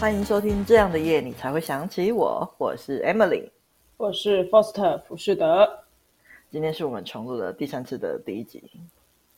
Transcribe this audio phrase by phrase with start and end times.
[0.00, 2.54] 欢迎收听这样的夜，你才会想起我。
[2.58, 3.48] 我是 Emily，
[3.96, 5.66] 我是 Foster 福士德。
[6.50, 8.70] 今天是我们重录的第三次的第一集，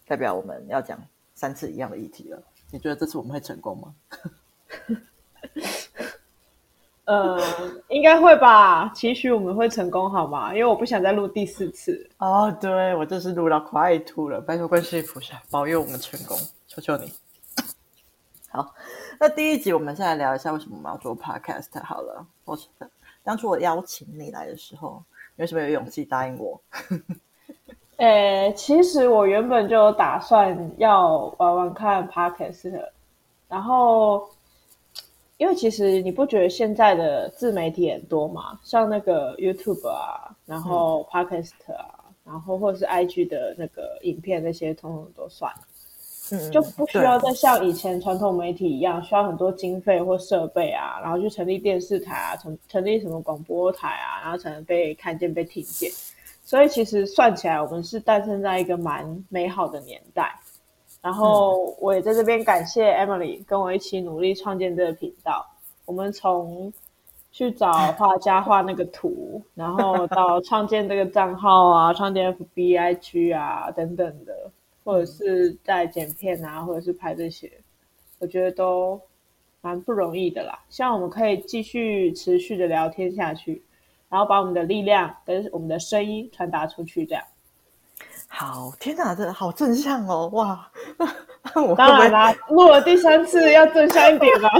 [0.07, 1.01] 代表我们要讲
[1.35, 2.43] 三次一样的议题了。
[2.73, 3.95] 你觉得这次我们会成功吗？
[7.07, 7.41] 呃，
[7.89, 8.89] 应该会吧。
[8.95, 10.53] 期许我们会成功，好吗？
[10.53, 12.09] 因为我不想再录第四次。
[12.19, 17.13] 哦，对，我这次录到快吐了，拜托观世音菩萨保佑我们成功，求求你。
[18.51, 18.75] 好。
[19.19, 22.27] 那第一集，我们先来聊一下为什么我们要做 podcast 好了。
[22.45, 22.59] 我
[23.25, 25.03] 当初我邀请你来的时候，
[25.37, 26.61] 你为什么有勇气答应我？
[27.97, 32.93] 呃、欸，其实我原本就有打算要玩玩看 podcast 的，
[33.49, 34.29] 然后
[35.39, 45.53] 因为其实你不觉得现在的自媒体很多嘛，像那个 YouTube 啊，然后 podcast 啊，嗯、然后或者是 IG 的那个影片那些，通通都算。
[46.33, 55.89] 嗯、就不需要再像以前传统媒体一样，需要很多经费或设备啊，然后去成立电视台啊，成成立什么广播台啊，然后才能被看见、被听见。
[56.43, 60.35] 所以其实算起来，我们是诞生在一个蛮美好的年代。
[61.01, 65.47] 然后我也在这边感谢 Emily 跟我一起努力创建这个频道。
[65.85, 66.73] 我们从
[67.31, 74.51] 去找画家画那个图，然后到创建这个账号啊，创建 FB、IG 啊等等的。
[74.87, 77.51] 或者是在剪片啊，或者是拍这些，
[78.21, 79.01] 我觉得都
[79.61, 80.57] 蛮不容易的啦。
[80.69, 83.65] 希望我们可以继续持续的聊天下去，
[84.09, 87.25] 然后把我们的力量跟我们的声音传达出去，这样。
[88.29, 90.71] 好，天哪，这好正向哦，哇！
[91.55, 94.51] 我当然啦，录了第三次要正向一点吧，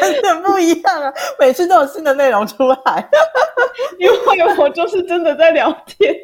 [0.00, 1.12] 完全不一样啊！
[1.38, 3.08] 每次都有新的内容出来，
[3.98, 6.14] 因为我就是真的在聊天。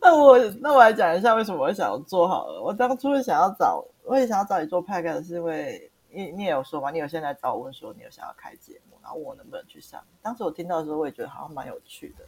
[0.00, 2.62] 那我那我来讲一下为什么我想要做好了。
[2.62, 10.00] 我当初想要找，我也想要找你做 podcast，是因为你你也有说嘛，你有先来找我问说你有想要开节目，然后问我能不能去上。
[10.22, 12.24] 当时我听到的时候，我也觉得好像蛮有趣的。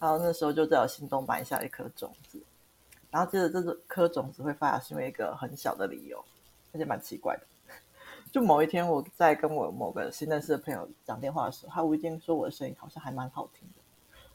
[0.00, 2.40] 然后那时候就在我心中埋下一颗种子。
[3.10, 6.24] 然后接着这颗种子会发芽，是因为一个很小的理由，
[6.72, 7.42] 而且蛮奇怪的。
[8.32, 13.82] 就某一天我在跟我某个新认识的朋友讲电话的时候，他无意间说我的声音好像还蛮好听的。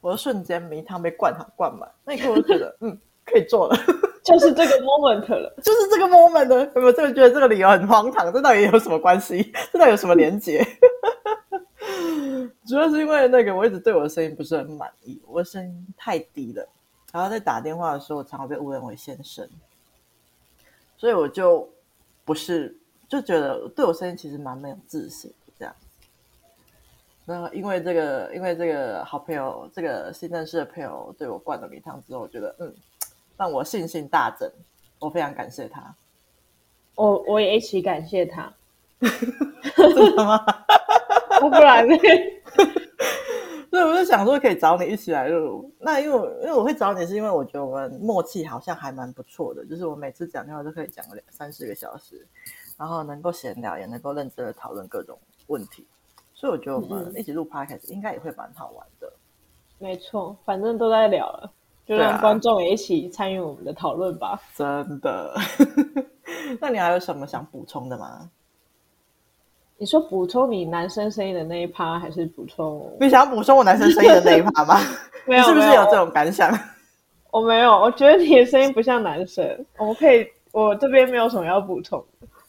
[0.01, 2.95] 我就瞬间迷汤被灌好灌满，那一刻我就觉得，嗯，
[3.25, 3.77] 可以做了，
[4.23, 6.65] 就是这个 moment 了，就是这个 moment 了。
[6.75, 8.31] 有没有这个觉得这个理由很荒唐？
[8.31, 9.51] 这到底有什么关系？
[9.71, 10.61] 这到底有什么连结？
[12.65, 16.67] 主要是因为那个我一直对我的声音不是很满意，我的声音太低了，
[17.11, 19.47] 然后在打电话的时候，我常常被误认为先生，
[20.97, 21.69] 所以我就
[22.23, 22.75] 不是
[23.07, 25.75] 就觉得对我声音其实蛮没有自信这样。
[27.23, 32.73] 那因为这个，因为这个好朋友，这个新认识的朋友对我灌了米汤之后，我觉得嗯，
[33.37, 34.51] 让我信心大增，
[34.99, 35.95] 我非常感谢他。
[36.95, 38.51] 我我也一起感谢他，
[39.75, 40.43] 真的吗？
[41.41, 41.95] 不然呢？
[43.85, 45.71] 我就想说可以找你一起来录。
[45.79, 52.25] 那因为因为我会找你，是因为我觉得我们默契好像还蛮不错的，就是我每次讲电话都可以讲个两三四个小时，
[52.77, 55.85] 然后能够闲聊，也能够认真的讨论各种问题。
[56.33, 59.11] 所以我觉得我们一起录 podcast 应该也会蛮好玩的。
[59.79, 61.51] 没错，反正都在聊了，
[61.85, 64.41] 就让观众也一起参与我们的讨论吧。
[64.55, 65.33] 真的？
[66.59, 68.29] 那你还有什么想补充的吗？
[69.77, 72.91] 你说补充你男生声音的那一趴，还是补充？
[72.99, 74.79] 你想要补充我男生声音的那一趴吗？
[75.27, 76.51] 没有，是不是有这种感想？
[77.31, 79.65] 我没有，我觉得你的声音不像男生。
[79.77, 82.03] 我们可以，我这边没有什么要补充。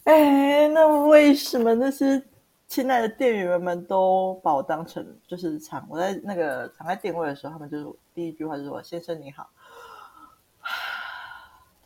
[0.05, 2.23] 哎，那为什么那些？
[2.69, 9.49] 亲爱的店员们都把我当成就是常我在那个常在店位的时候，他们就是第一句话就是说：“先生你好。”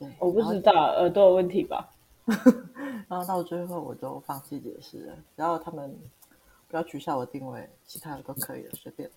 [0.01, 1.87] 对，我不知道耳朵有问题吧。
[3.09, 5.95] 然后到最后我就放弃解释了，然后他们
[6.69, 9.11] 不要取消我定位，其他的都可以了，随便。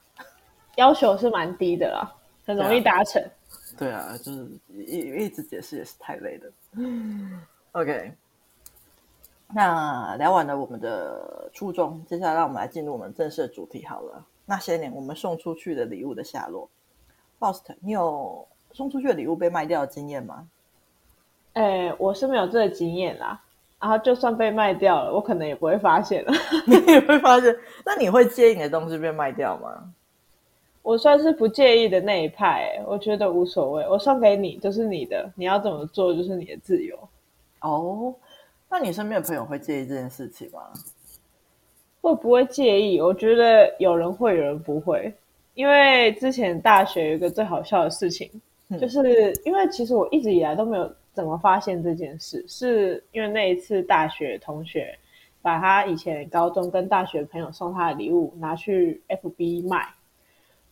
[0.76, 2.12] 要求是蛮低的啦，
[2.46, 3.24] 很容易达成。
[3.78, 6.52] 对啊，对啊，就是一一直解释也是太累了。
[7.74, 8.14] OK。
[9.56, 14.26] 那聊完了我们的初衷，接下来让我们来进入我们正式的主题好了。
[14.46, 16.68] 那些年我们送出去的礼物的下落
[17.40, 20.50] ，Bost，你有送出去的礼物被卖掉的经验吗？
[21.54, 23.40] 哎，我是没有这个经验啦。
[23.80, 26.32] 然后就算被卖掉了，我可能也不会发现了。
[26.66, 27.54] 你也会发现？
[27.86, 29.92] 那你会介意你的东西被卖掉吗？
[30.84, 33.88] 我算是不介意的那一派，我觉得无所谓。
[33.90, 36.98] 我送给你就是你的，你要怎么做就是你的自由。
[37.62, 38.14] 哦。
[38.70, 40.62] 那你身边的朋友会介意这件事情吗？
[42.02, 43.00] 会不会介意？
[43.00, 45.14] 我觉得有人会，有人不会。
[45.54, 48.30] 因为之前大学有一个最好笑的事情，
[48.70, 54.98] 嗯、就是因为其实我一直以来都没有怎么发现这件事，是因为那一次大学同学
[55.42, 59.88] 把他以前高中跟大学朋友送他的礼物拿去 FB 卖，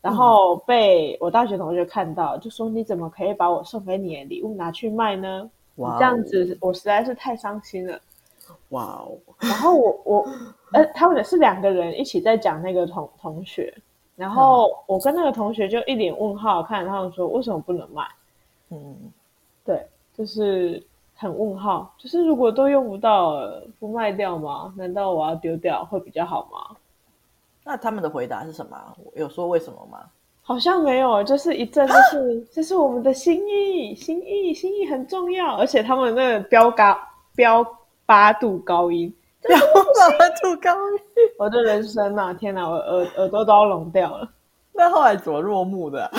[0.02, 5.50] 然后被我大学同学看到，就说你怎么可以把我送给你的礼物拿去卖呢？
[5.76, 8.00] 哇，这样子我实在是太伤心了。
[8.70, 9.18] 哇哦！
[9.40, 10.28] 然后我我
[10.74, 13.74] 呃，他们也是两个人一起在讲那个同同学。
[14.18, 18.04] 然后我跟那个同学就一脸问号看他们说，为什么不能卖？
[18.70, 19.12] 嗯，对，
[20.22, 20.80] 就是
[21.16, 24.72] 很问号，就是如果都用不到了，不卖掉吗？
[24.78, 26.78] 难道我要丢掉会比较好吗？
[27.64, 28.78] 那他们的回答是什么？
[29.16, 29.98] 有说为什么吗？
[30.44, 36.96] 好像没有，就是一阵就是这是我们的心意，心意，心意很重要，而且他们那个标高
[37.34, 37.66] 标
[38.06, 39.12] 八度高音。
[39.50, 41.00] 要八度高音，
[41.40, 42.32] 我的人生啊！
[42.32, 44.30] 天哪，我耳耳朵都要聋掉了。
[44.72, 46.12] 那后来怎么落幕的、啊？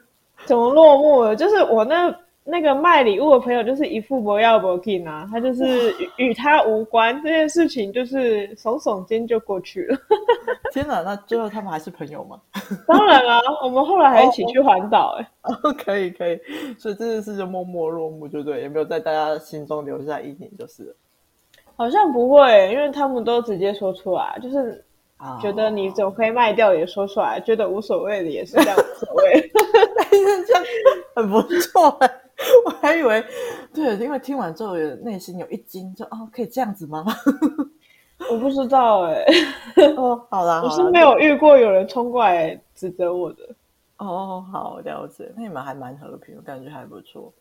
[0.46, 1.36] 怎么落幕了？
[1.36, 2.10] 就是我那
[2.50, 9.96] 那个卖礼物的朋友，就是一副不要不紧啊，他就是与与他无关这件事情，就是耸耸肩就过去了。
[10.72, 12.40] 天哪，那最后他们还是朋友吗？
[12.86, 16.38] 当然啊，我们后来还一起去环岛、欸，哎、哦，可以可以，
[16.78, 20.94] 所以这件事就默默落幕，就对，也没有在大家心中留下阴影，就是了。
[21.76, 24.84] 好像不会，因为他们都直接说出来，就是
[25.40, 27.44] 觉得你怎么可以卖掉也说出来，oh.
[27.44, 29.50] 觉得无所谓的也是这样无所谓，
[29.96, 30.62] 但是这样
[31.16, 31.98] 很不错。
[32.64, 33.24] 我还以为，
[33.72, 37.04] 对，因为听完之后内心有一惊，就哦，可以这样子吗？
[38.30, 39.24] 我不知道哎。
[39.96, 43.48] 哦，好啦，我是没有遇过有人冲过来指责我的。
[43.98, 47.32] 哦，好了解，那你们还蛮和平，我感觉还不错。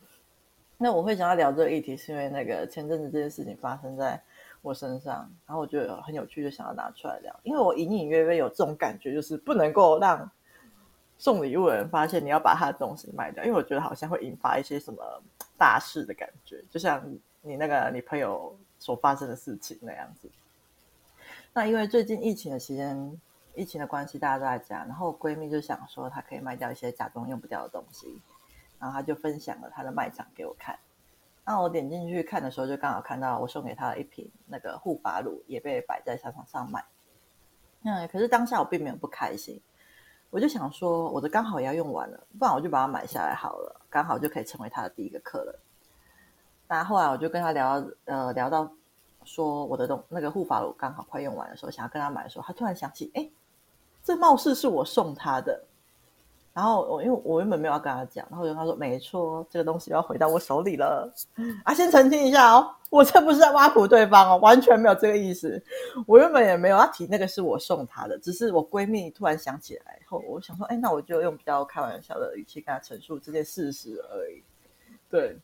[0.77, 4.21] 那我会想要聊这个议题，是因为那个前阵子这件事情发生在
[4.61, 7.33] 我身上，然后我觉得很有趣，就想要拿出来聊。
[7.43, 10.29] 因为我隐隐约约有这种感觉，就是不能够让
[11.19, 15.03] 送礼物的人发现你要把他的东西卖掉，因为我觉得好像会引发一些什么
[15.57, 17.03] 大事的感觉，就像
[17.41, 20.27] 你那个你朋友所发生的事情那样子。
[21.53, 23.19] 那因为最近疫情的期间，
[23.53, 28.21] 疫情的关系，大家都在家，然后闺蜜就想说，她可以卖掉一些假装用不掉的东西。
[28.79, 30.79] 然后她就分享了她的卖场给我看，
[31.43, 36.81] 那我点进去看的时候，就刚好看到我送给她的一瓶那个护发乳也被摆在商场上卖。
[37.83, 39.59] 嗯，可是当下我并没有不开心，
[40.29, 45.55] 我就想说我的刚好也要用完了，不然我就把它买下来好了，刚好就可以成为他的第一个客人。
[46.67, 48.69] 那后来我就跟他聊，呃，聊到
[49.23, 53.29] 说我的东那个护发乳刚好快用完的时候，想要跟他买的时候，他突然想起，哎，
[54.03, 55.63] 这貌似是我送他的。
[56.51, 61.09] 然后我因为我原本没有要跟他讲，然后我就跟他说：“没错，这个东西要回到我手里了。”
[61.63, 65.63] 啊，先澄清一下哦，我这不是在挖苦对方哦，完全没有这个意思。
[66.05, 74.43] 我原本也没有要提那个是我送他的，只是我闺蜜突然想起来后，我想说：“哎，那我就用比较开玩笑的语气跟他陈述这件事实而已。”
[75.09, 75.37] 对，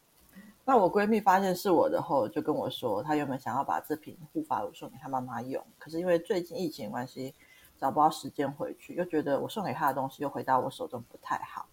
[0.63, 7.33] 那我闺蜜发现是我的后，就跟我说，她原本想要把这瓶护发乳送给她妈妈用，可是因为最近疫情关系。
[7.77, 11.67] 找不到时间回去，又觉得我送给她的东西又回到我手中不太好，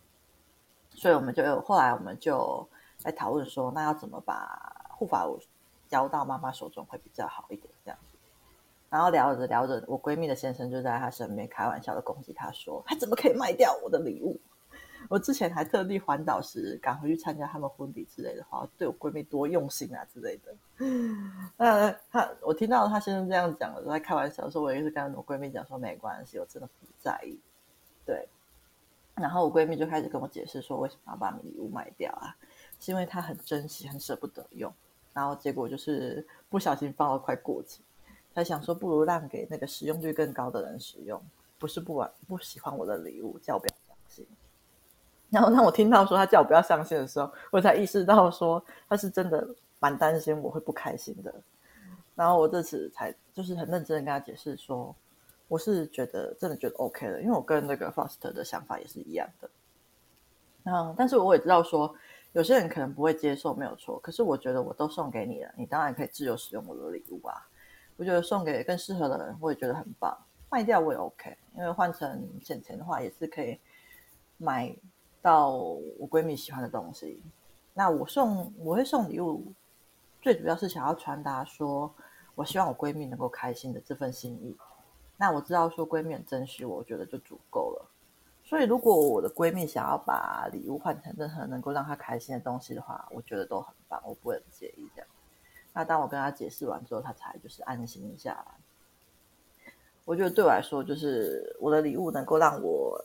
[0.90, 2.68] 所以我们就后来我们就
[2.98, 5.38] 在讨论说，那要怎么把护发乳
[5.88, 7.98] 交到妈妈手中会比较好一点这样。
[8.92, 14.38] 然后聊着聊着，我闺蜜的先生就在她身边开玩笑的攻击她说：“她怎么可以卖掉我的礼物？”
[15.08, 20.54] 我之前还特地环岛时赶回去参加他们婚礼之类的话，对我闺蜜多用心啊之类的。
[21.56, 27.40] 那她我听到她先生这样讲了，在开玩笑说，我也是跟我闺蜜讲说没关系，我真的不在意。
[28.04, 28.28] 对，
[29.14, 32.36] 然后我闺蜜就开始跟我解释说，为什么要把礼物卖掉啊？
[32.78, 34.70] 是因为她很珍惜，很舍不得用。
[35.14, 37.82] 然后结果就是不小心放了快过期，
[38.34, 41.22] 才想说不如让给那个使用率更高的人使用，
[41.58, 44.26] 不是不玩不喜欢我的礼物，叫我不要相信。
[45.30, 49.48] 然后当我听到说他叫我不要相信的时候，我才意识到说他是真的
[49.78, 51.34] 蛮担心我会不开心的。
[52.14, 54.94] 然后我这次才就是很认真的跟他解释说，
[55.48, 59.48] 我是觉得真的觉得 OK 的，因为我跟那个 Foster 的想法也是一样的。
[60.62, 61.94] 那但是我也知道说
[62.32, 63.98] 有些人可能不会接受，没有错。
[64.00, 67.46] 可是我觉得我都送给你了，你当然可以自由使用我的礼物啊。
[67.96, 70.16] 我觉得送给更适合的人，我也觉得很棒。
[70.50, 73.58] 卖掉我也 OK，因为换成钱钱的话也是可以
[74.38, 74.74] 买。
[75.24, 77.22] 到我闺蜜喜欢的东西，
[77.74, 79.52] 那我送我会送礼物，
[80.20, 81.94] 最主要是想要传达说，
[82.34, 84.56] 我希望我闺蜜能够开心的这份心意。
[85.16, 87.88] 那我知道说闺蜜很珍惜我，我觉得就足够了。
[88.42, 95.08] 所以如果我的闺蜜想要把礼物换成任何能够让她开心的东西的话，我觉得都很棒，我不会很介意这样。
[95.72, 98.46] 那当我跟他解释完之后，他才就是安心下来。
[100.04, 103.02] 我觉得对我来说，就是我的礼物能够让我。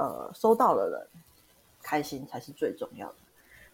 [0.00, 1.08] 呃，收到的人
[1.82, 3.16] 开心才是最重要的。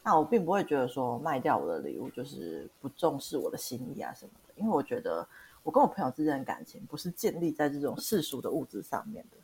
[0.03, 5.29] 那我并不会觉得说卖掉我的礼物就是不重视我的心意啊什么的，因为我觉得
[5.63, 9.37] 我跟我朋友之间的感情不是建立在这种世俗的物质上面的。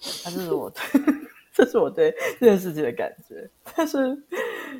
[0.24, 0.82] 那这是我对，
[1.54, 3.48] 这是我对这件事情的感觉。
[3.76, 4.20] 但是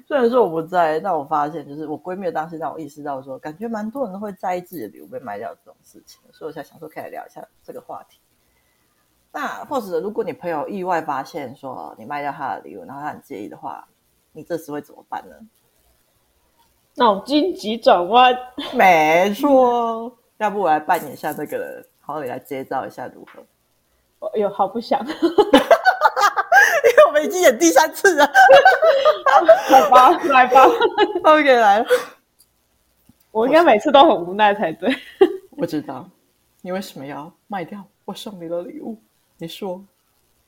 [0.06, 8.18] 虽然说我不在，但我发现就是我闺蜜当时让我意识到说，感觉蛮多人都会在意自己的礼物被卖掉这种事情，所以我才想说可以来聊一下这个话题。
[9.32, 13.86] 那或者如果你朋友意外发现说你卖掉他的礼物，然后他很介意的话，
[14.32, 15.36] 你这时会怎么办呢？
[16.94, 18.34] 脑筋急转弯，
[18.74, 20.16] 没错。
[20.38, 23.42] 要不我来扮演一下这个人，然后你来接招一下如何？
[24.34, 25.04] 哎呦好不想，
[27.16, 28.30] 们已经演第三次了。
[29.68, 30.66] 好吧，来吧
[31.25, 31.87] ，OK，来了。
[33.30, 34.94] 我应该每次都很无奈才对。
[35.50, 36.06] 我知道
[36.61, 39.00] 你为什么要卖掉我送你的礼物。
[39.38, 39.82] 你说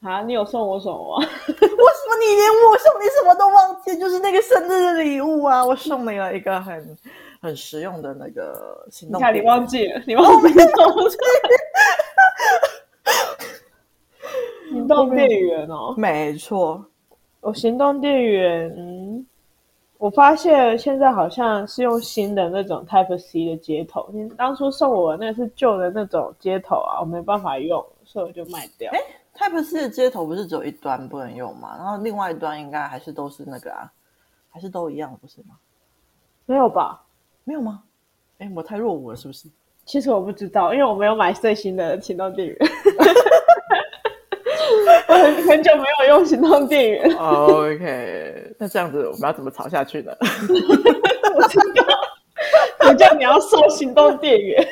[0.03, 0.21] 啊？
[0.23, 1.27] 你有送我什么吗？
[1.47, 3.99] 为什么你连我送你什么都忘记？
[3.99, 5.65] 就是那个生日的礼物啊！
[5.65, 6.97] 我送你了一个很
[7.41, 9.19] 很实用的那个行动。
[9.19, 10.77] 你看，你忘记了，你忘记了行
[14.89, 16.85] 动电源哦，没错，
[17.41, 19.25] 我行动电源，嗯，
[19.99, 24.09] 我发现现在好像是用新的那种 Type C 的接头。
[24.13, 27.85] 你当初送我的那是旧的那种接头啊，我没办法用。
[28.05, 28.91] 所以我就卖掉。
[28.93, 28.99] 哎
[29.37, 31.77] ，Type C 的接头不是只有一端不能用吗？
[31.77, 33.93] 然后另外一端应该还是都是那个啊，
[34.49, 35.57] 还是都一样，不是吗？
[36.47, 37.05] 没有吧？
[37.45, 37.83] 没有吗？
[38.39, 39.47] 哎，我太落伍了，是不是？
[39.85, 42.57] 其实我不知道，因为我没有买最新的行动电源。
[45.49, 47.17] 我很很久没有用行动电源。
[47.17, 50.13] OK，那这样子我们要怎么吵下去呢？
[51.35, 51.85] 我知道，
[52.87, 54.63] 我叫你要收行动电源。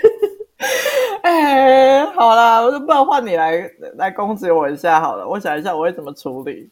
[1.23, 5.27] 哎，好啦，我就不然换你来来攻击我一下好了。
[5.27, 6.69] 我想一下我会怎么处理。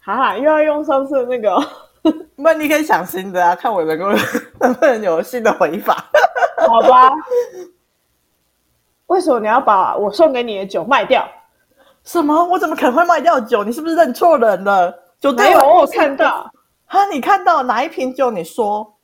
[0.00, 1.56] 哈哈，又要用上次的那个，
[2.34, 4.10] 那你可以想新的啊，看我能够
[4.60, 6.04] 能不能有新的回法。
[6.66, 7.12] 好吧。
[9.06, 11.24] 为什么你要把我送给你的酒卖掉？
[12.04, 12.44] 什么？
[12.44, 13.64] 我怎么可能会卖掉酒？
[13.64, 14.94] 你是不是认错人了？
[15.20, 16.50] 酒对有，我有看到。
[16.86, 18.30] 哈，你看到哪一瓶酒？
[18.30, 18.94] 你说，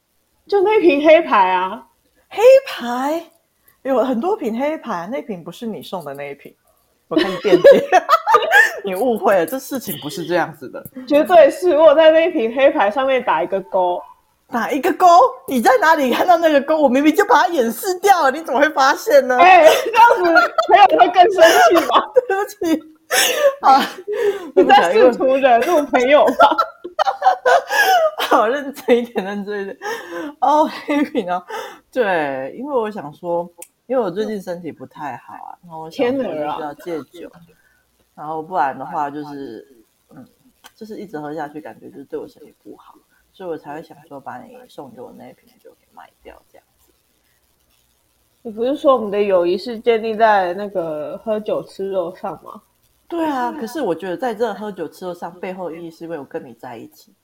[0.47, 1.83] 就那瓶黑牌啊，
[2.29, 3.25] 黑牌。
[3.83, 6.55] 有很多瓶黑牌，那瓶不是你送的那一瓶。
[7.09, 7.63] 我看你惦记，
[8.85, 14.01] 你误会了，这事情不是这样子的，绝对是我在那一瓶黑牌上面打一个勾，
[14.51, 15.07] 打一个勾。
[15.49, 16.81] 你在哪里看到那个勾？
[16.81, 19.37] 我明明就把它掩饰掉了，你怎么会发现呢？
[19.39, 22.03] 哎、欸，这样子朋友会更生气吗？
[22.29, 22.83] 对不起，
[23.63, 23.87] 啊，
[24.55, 26.35] 你在试图惹怒朋友吗？
[28.29, 29.77] 好，认真一点，认真一点。
[30.41, 31.45] 哦，黑屏啊，
[31.93, 33.49] 对，因为我想说。
[33.87, 37.29] 因为我最近身体不太好啊，然后我想说需要戒酒，
[38.15, 39.67] 然后不然的话就是，
[40.11, 40.25] 嗯，
[40.77, 42.95] 就是一直喝下去，感觉就是对我身体不好，
[43.41, 46.93] 所以我才会想说把你送给我那一瓶酒给卖掉这样子。
[48.43, 52.61] 你不是说我们的友谊是建立在那个喝酒吃肉上吗？
[53.09, 57.15] 对啊，可是我觉得在这喝酒吃肉上背后的意义是因为我跟你在一起，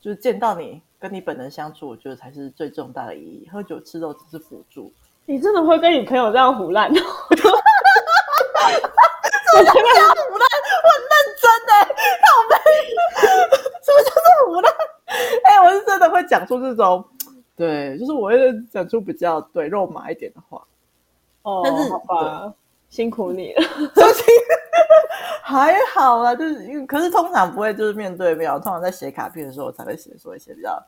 [0.00, 3.48] 就是见到你跟你本人相处，我觉得才是最重大的意义。
[3.52, 4.92] 喝酒吃肉只是辅助。
[5.26, 6.88] 你真的会跟你朋友这样胡乱？
[6.94, 6.94] 我
[7.34, 7.58] 真的
[9.64, 10.48] 这样唬烂，
[10.84, 11.10] 我很认
[11.42, 11.72] 真的。
[12.22, 12.54] 靠北，
[13.82, 14.72] 什么叫做胡烂？
[15.44, 17.04] 哎、欸，我是真的会讲出这种，
[17.56, 18.36] 对，就是我会
[18.70, 20.62] 讲出比较对肉麻一点的话。
[21.42, 22.52] 哦，但是好吧，
[22.90, 23.62] 辛苦你了。
[25.42, 30.78] 还好啦，就是因为可是通常不会就是面对面，通常在写卡片的时候我才会写说一些比较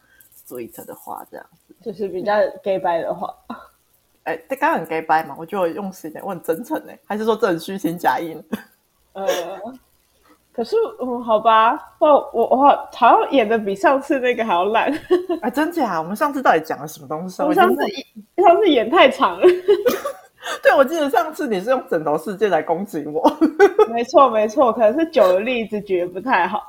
[0.47, 3.35] sweet 的话，这样子，就是比较 gay 掰的话。
[4.25, 5.35] 哎，这刚刚很 gay 掰嘛？
[5.39, 8.43] 我觉得我用心点，我很真诚哎，还是说这很虚情假意呢？
[9.15, 9.27] 呃，
[10.53, 14.93] 可是嗯，好吧，我我我好像演的比上次那个还要烂。
[15.41, 15.99] 哎， 真假？
[16.01, 17.43] 我们上次到底讲了什么东西？
[17.43, 17.83] 我上次
[18.37, 19.47] 上次演太长了。
[20.63, 23.23] 对，我记得上次你是用枕头世界来攻击我。
[23.93, 26.61] 没错没错，可能是酒的例子举得不太好。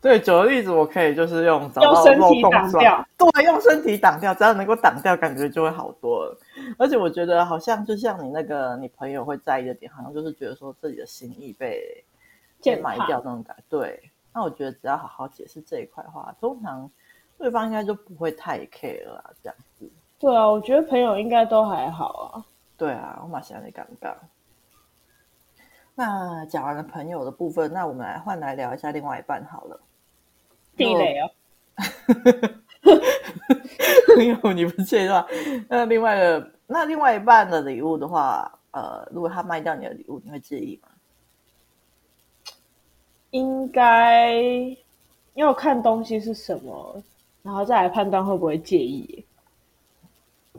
[0.00, 6.38] 对，酒的例子我可以就是用找到用身体挡掉，对，用身体挡掉，只要能够挡掉，感觉就会好多了。
[6.78, 11.82] 而且我觉得好像就像你那个你朋友会在意的点，好像就是觉得说自己的心意被
[12.66, 13.62] 被埋掉那种感觉。
[13.68, 16.90] 对，那我觉得只要好好解释这一块的话，通常
[17.38, 19.90] 对方应该就不会太 care 了啦，这样子。
[20.18, 22.44] 对啊，我觉得朋友应该都还好啊。
[22.76, 24.14] 对啊，我蛮想你尴尬。
[25.94, 29.80] 那讲完了朋友的部分，那我们来换来聊一下另外一半好了。
[30.76, 31.30] 地雷哦，
[34.18, 35.26] 没有你不介意的话，
[35.70, 40.85] 那另外的那另外一半的礼物的话，呃，如果他卖掉你的礼物，你会介意吗？
[43.36, 44.34] 应该
[45.34, 47.02] 要看东西是什么，
[47.42, 49.24] 然后再来判断会不会介意。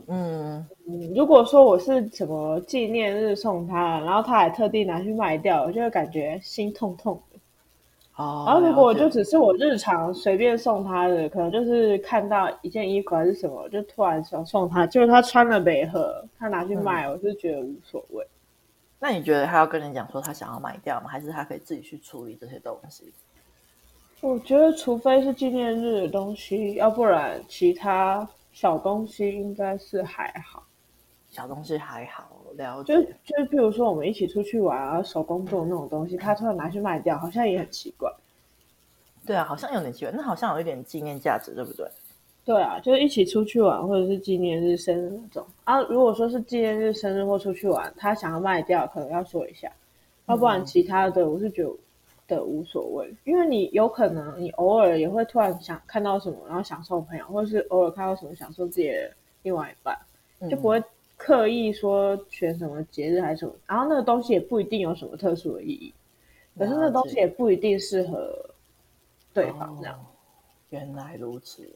[0.06, 7.38] 嗯嗯，如果说我是什么纪念日送他，然后他还特地拿去卖掉，我就会感觉心痛痛的。
[8.16, 18.24] 哦，然后如果就只是我日常随便送他的，可能就是看到一件衣服还是什么，就突然想送他，就是他穿了没合，他拿去卖，嗯、我是觉得无所谓。
[18.98, 21.08] 那你觉得他要跟你讲说他想要卖掉吗？
[21.08, 23.12] 还是他可以自己去处理这些东西？
[24.20, 28.28] 我觉得除非是纪念日的东西，要不然其他。
[28.50, 30.64] 小东西应该是还好，
[31.30, 32.92] 小东西还好，了解。
[32.92, 33.02] 就
[33.36, 38.12] 就比如说我们一起出去玩啊，手工做那种东西，他突然拿去卖掉，好像也很奇怪。
[39.24, 41.88] 对啊，好像有点奇怪，那好像有一点纪念价值，对不对？
[42.48, 45.82] 对啊，就是一起出去玩，或者是纪念日、生日那种啊。
[45.82, 49.70] 如果说是纪念日、生日或出去玩，他想要卖掉，可能要说一下，
[50.28, 51.70] 要不然其他的，我是觉得。
[52.44, 59.10] 无所谓，因为你有可能你偶尔也会突然想看到什么，然后想送朋友，或者是偶尔看到什么想送自己的
[59.42, 59.96] 另外一半，
[60.40, 60.82] 嗯、就不会
[61.16, 65.94] 刻意说选什么节日还是什么，然后那个东西也不一定有什么特殊的意义，
[66.58, 68.30] 可是那个东西也不一定适合
[69.32, 69.94] 对方这样。
[69.94, 70.04] 哦、
[70.68, 71.66] 原来如此，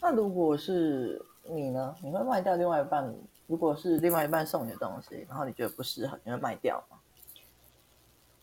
[0.00, 1.94] 那如果是你呢？
[2.02, 3.14] 你会卖掉另外一半？
[3.46, 6.98] 如果是另外一半送你的东西，然后你觉得不适合，你会卖掉吗？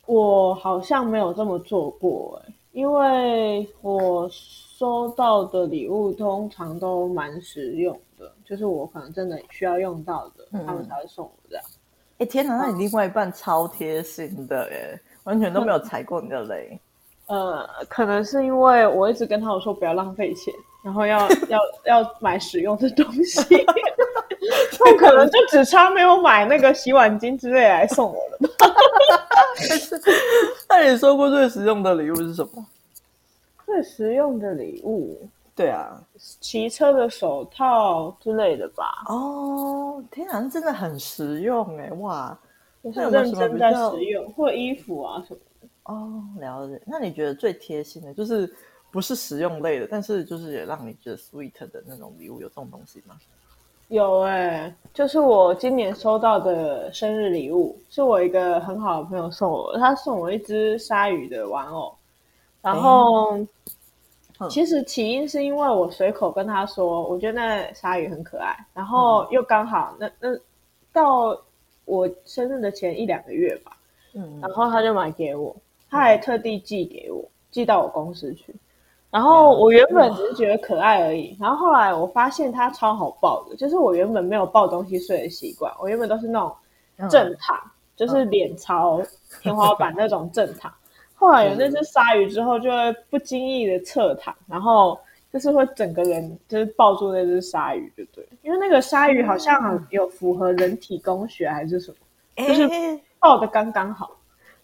[0.08, 11.66] 我好像没有这么做过哎，因为我收到的礼物通常都蛮实用的，就是我可能真的需要用到的，嗯、他们才会送我这样。
[12.18, 16.80] 哎天哪，那你另外一半超贴心的耶，完全都没有踩过你的雷。
[17.28, 20.54] 呃，可能是因为我一直跟他们说不要浪费钱，
[20.86, 23.42] 然后要要要买实用的东西，
[24.78, 28.50] 他可能就只差没有买那个洗碗巾之类来送我了。
[30.70, 32.64] 那你收过最实用的礼物是什么？
[33.66, 35.28] 最实用的礼物？
[35.56, 36.00] 对啊，
[36.40, 39.04] 骑车的手套之类的吧。
[39.08, 41.90] 哦，天啊，真的很实用哎！
[41.94, 42.38] 哇，
[42.84, 45.68] 我是认真在实用，或衣服啊什么的。
[45.86, 46.80] 哦，了解。
[46.86, 48.54] 那你觉得最贴心的，就是
[48.96, 53.18] 不是实用类的，但是就是也让你觉得 sweet 的那种礼物，有这种东西吗？
[53.90, 61.94] 有哎、欸，就是我今年收到的生日礼物，是我一个很好的朋友送我的，他送我一只鲨鱼的玩偶。
[62.62, 63.38] 然后，
[64.50, 70.30] 其实起因是因为我随口跟他说，我觉得那鲨鱼很可爱，然后又刚好那那
[70.94, 71.38] 到
[71.84, 73.76] 我生日的前一两个月吧，
[74.14, 75.54] 嗯，然后他就买给我，
[75.90, 78.56] 他还特地寄给我，寄到我公司去。
[79.16, 86.54] 然后我原本只是觉得可爱而已，然后后来我发现它超好抱的，就是我原本没有抱东西睡的习惯，我原本都是那种
[87.10, 89.02] 正躺，嗯、就是脸朝
[89.42, 90.70] 天花板那种正躺。
[91.14, 95.00] 后来有那只鲨鱼之后，就会不经意的侧躺，然后
[95.32, 101.90] 就是会整个人就是抱住那只鲨鱼，就对，因为那个鲨鱼好像有符合人体工学还是什
[102.36, 104.12] 么，就是抱的刚刚好，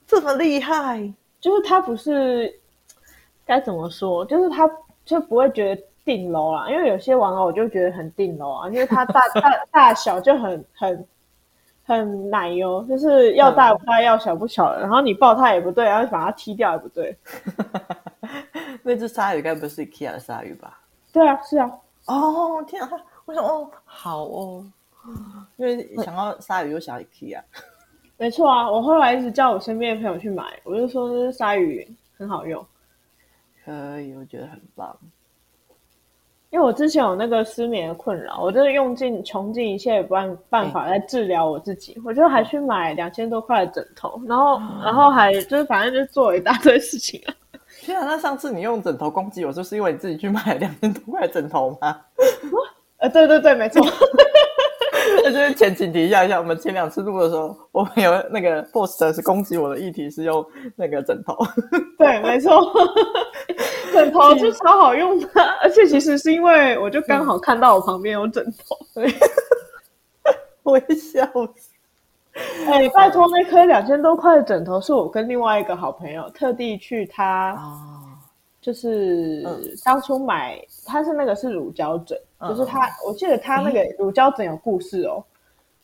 [0.06, 1.10] 这么厉害，
[1.40, 2.60] 就是它不是。
[3.46, 4.26] 该怎么说？
[4.26, 4.70] 就是他
[5.06, 11.08] 就不会觉得定楼啦，因为有些玩偶我就觉得很定楼啊，因为它大 大大小就很很
[11.84, 14.82] 很奶油，就是要大不大，要小不小的。
[14.82, 17.16] 然后你抱它也不对，然后把它踢掉也不对。
[18.84, 20.80] 那只鲨鱼该不是 IKEA 的鲨鱼吧？
[21.12, 21.72] 对啊，是啊。
[22.08, 22.90] 哦天啊！
[23.26, 24.66] 我想哦，好哦，
[25.58, 27.40] 因为想要鲨鱼又想要 IKEA。
[28.18, 32.66] 没错啊，我后来一直叫我身边的朋友去买，我就说那只鲨鱼很好用。
[33.66, 34.98] 可以，我觉得很棒。
[36.50, 41.94] 因为我之前有那个失眠的困扰，我就是用尽穷尽一切办办法来治疗我自己。
[41.94, 47.34] 欸、我就还去买两千多块的枕头，然后、嗯、然后还就是反正就做了一大堆事情啊。
[47.80, 52.02] 天啊，那上次你用枕头攻击我，就是因为你自己去买两千多块的枕头吗？
[53.00, 53.82] 呃，对对对，没错。
[55.32, 61.38] 那就是前情提一下一下，我们前两次录的时候，我们有那个 post 是攻击我的议题是用那个枕头。
[61.98, 62.62] 对，没错，
[63.94, 65.28] 枕头是超好用的，
[65.62, 68.78] 而且其实是因为我就刚好看到我旁边有枕头，
[70.64, 71.70] 我会笑死。
[72.68, 77.54] 哎、欸，拜托，那颗两千多块的枕头是我跟另外一个好朋友特地去他。
[77.54, 78.08] 哦
[78.62, 79.44] 就是
[79.84, 85.24] 当初买，他是那个是乳胶枕，嗯、就是他，我记得他那个乳胶枕有故事哦，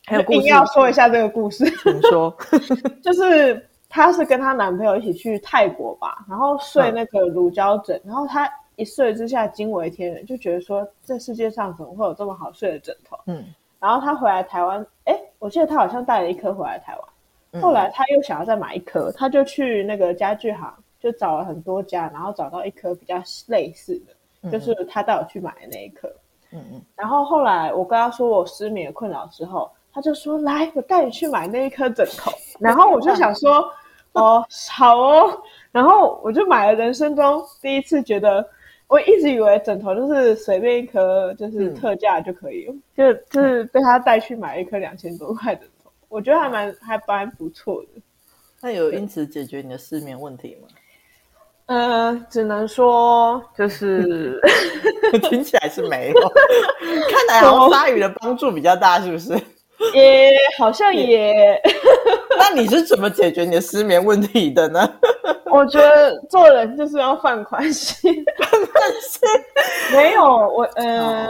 [0.06, 1.70] 还有故事，一定要说一下这个故事。
[1.84, 2.36] 怎么说，
[3.04, 13.18] 就是她是跟她男朋友一起去泰国吧，然后睡那个乳胶枕，嗯、然后她一睡之下惊为天人，就觉得说这世界上怎么会有这么好睡的枕头？
[13.28, 13.46] 嗯，
[13.80, 16.96] 然后她回来台湾，哎，我记得她好像带了一颗回来台
[17.52, 24.02] 湾，后来她又想要再买一颗，她就去那个家具行，就找了很多家，然后找到一颗比较类似
[24.42, 26.08] 的，就是她带我去买的那一颗。
[26.08, 26.16] 嗯
[26.52, 26.82] 嗯嗯。
[26.96, 32.32] 然后后来我跟他说我失眠困扰之后，他就说：“来，我带你去买那一颗枕头。
[32.60, 33.68] ”然后我就想说
[34.14, 38.48] ：“哦，好哦。”然后我就买了人生中第一次觉得，
[38.88, 45.62] 我一直以为枕头就是随便一颗，就是特价就可以，就就是被他带去买一颗两千多块的。
[46.10, 48.02] 我觉得还蛮还蛮不错的。
[48.62, 50.68] 那有因此解决你的失眠问题吗？
[51.68, 54.40] 呃，只能说就是
[55.30, 56.20] 听起来是没有。
[57.10, 59.38] 看来好像鲨鱼的帮助比较大，是不是？
[59.94, 61.60] 也好像也。
[62.38, 64.90] 那你是怎么解决你的失眠问题的呢？
[65.50, 69.30] 我觉得做人就是要放宽心， 放宽心。
[69.94, 71.30] 没有我，呃，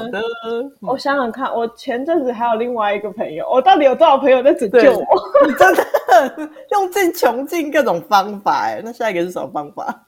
[0.82, 5.06] 我想想看，我前阵子还有另外一个朋友，我到底有多少朋友在拯救我？
[5.48, 8.82] 你真的用尽穷尽各种方法哎。
[8.84, 10.04] 那下一个是什么方法？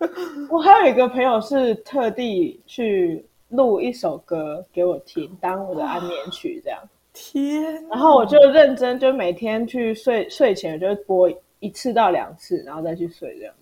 [0.50, 6.80] 我还有一个朋友是特地去录一首歌给我听，当我的安眠曲这样。
[7.22, 11.30] 天，然后我就认真，就每天去睡睡前就播
[11.60, 13.54] 一次到两次，然后再去睡这样。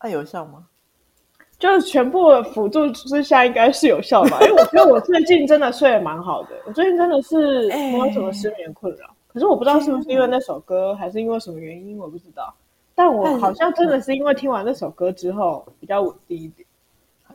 [0.00, 0.66] 那、啊、有效吗？
[1.58, 4.38] 就是全部辅助之下，应该是有效吧？
[4.40, 9.06] 因为我觉得我最近真的睡得蛮好的，我最近真的是没有什么失眠困扰。
[9.06, 12.52] 欸、可是我不知道是不是因为那首歌，还是因为什么原因，我不知道。
[12.94, 16.66] 但我好像真的是因为听完那首歌之后比较稳定一点。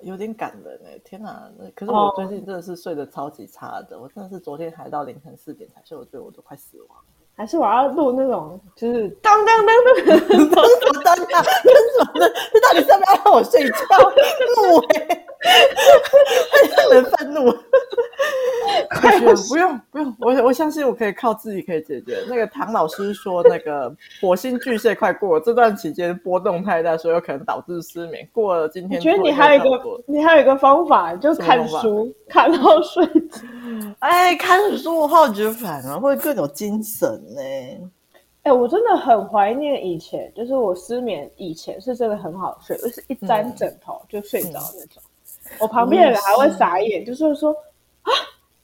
[0.02, 1.00] 有点感人哎！
[1.04, 7.04] 天哪，可是我最近真的是睡得超级差的，哦、我真的是昨天还到凌晨四点才睡，我觉得我都快死亡了。
[7.38, 12.34] 还是我要录那种，就是当当当当当当当当，什么的？
[12.52, 13.78] 你到底是不是要让我睡觉？
[14.56, 15.24] 怒哎！
[16.52, 17.56] 太让人愤怒。
[18.90, 22.18] 快不用不用，我我相信我可以靠自己可以解决。
[22.28, 28.28] 那个唐老师说，那个火星巨蟹快过了，这段期间波动太大，所以有可能导致失眠。
[28.34, 33.40] 过了今天，我觉得你还有一个，你还有一个方法，就是看书看到睡着。
[34.00, 37.92] 哎，看书我好，觉得反而会更有精神呢。
[38.44, 45.02] 哎，我真的很怀念以前，就是我失眠以前是真的很好睡，就是一沾枕头就睡着那种。
[45.50, 47.52] 嗯、我旁边的人还会傻眼，就是说
[48.04, 48.12] 啊。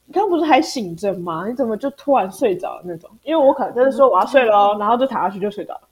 [0.06, 1.48] 你刚不是还醒着吗？
[1.48, 3.10] 你怎么就突然睡着那种？
[3.24, 5.88] 因为我可能就是说我要睡了哦，然后就躺下去就睡着了。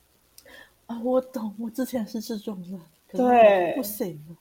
[0.87, 2.61] 啊，我懂，我之前是这种
[3.09, 4.35] 的，对，不行了。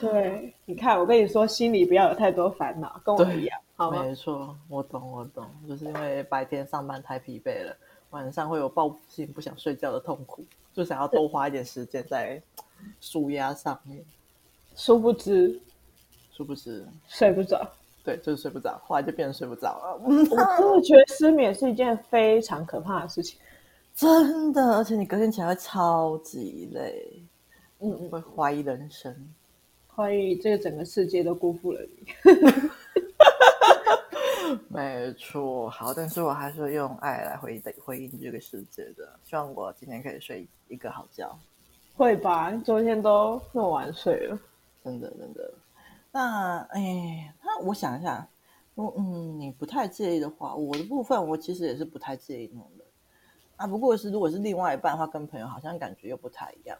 [0.00, 7.76] 对，你看，我跟你说，心里不要有太多烦恼，跟我一样，没错，我懂，我懂，就是因为白天上班太疲惫了，
[8.10, 12.42] 晚上会有报复性不想睡觉的痛苦，就想要多花一点时间在
[13.00, 14.04] 舒压上面。
[14.74, 15.60] 殊不知，
[16.32, 17.70] 殊不知睡不着。
[18.02, 20.00] 对，就是睡不着，后来就变成睡不着了。
[20.02, 23.38] 我真的觉得失眠是一件非常可怕的事情，
[23.94, 27.22] 真的，而且你隔天起来会超级累，
[27.80, 29.14] 嗯，会怀疑人生，
[29.94, 32.06] 怀疑这个整个世界都辜负了你。
[34.68, 41.38] 没错，好，但是我还是用爱来回应回应这个世界的，希望我今天可以睡一个好觉。
[41.96, 42.50] 会吧？
[42.64, 44.38] 昨天都那么晚睡了，
[44.82, 45.52] 真的，真的。
[46.12, 48.26] 那哎，那我想一下，
[48.74, 52.84] 我嗯，你不太介意的话，我的部分我其实也是不太介意弄的。
[53.56, 56.78] 啊，不过是如果是另外一半的话，跟朋友好像感觉又不太一样。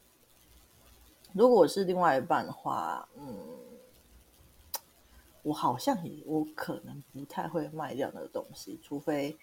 [1.32, 3.36] 如果是另外一半的话，嗯，
[5.42, 9.36] 我好像也我可能不太会卖掉那个东西，除非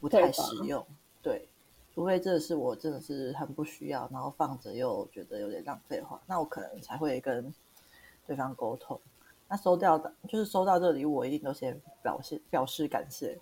[0.00, 0.86] 不太实用。
[1.22, 1.48] 对，对，
[1.94, 7.52] 除非这是我真的是很不需要，然后放着又觉得有点浪费的话，那我可能才会跟
[8.26, 9.00] 对方沟通。
[9.48, 13.36] 那收掉的，就是收到这个礼物，我一定都先表示表示感谢，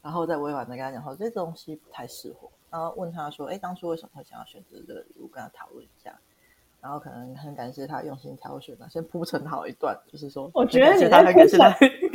[0.00, 6.16] 然后再委婉的跟他讲说，这东西不太适合，然后问他说，哎，当初为什么会想要选择这个礼物，跟他讨论一下，
[6.80, 11.60] 然后可能很感谢他用心挑选，先铺陈好一段，就是说， 我觉得你在铺 陈，